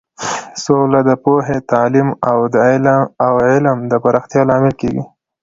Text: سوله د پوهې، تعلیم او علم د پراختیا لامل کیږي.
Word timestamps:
سوله 0.63 0.99
د 1.09 1.11
پوهې، 1.23 1.57
تعلیم 1.71 2.09
او 3.25 3.31
علم 3.51 3.77
د 3.91 3.93
پراختیا 4.03 4.41
لامل 4.49 4.73
کیږي. 4.81 5.03